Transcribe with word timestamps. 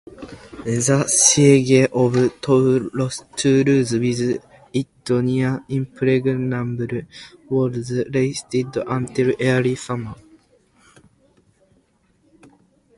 The 0.65 1.05
siege 1.07 1.87
of 1.93 2.41
Toulouse, 2.41 3.91
with 3.93 4.43
its 4.73 5.11
near-impregnable 5.11 7.01
walls, 7.47 7.91
lasted 8.09 8.77
until 8.77 9.33
early 9.39 9.75
summer. 9.75 10.15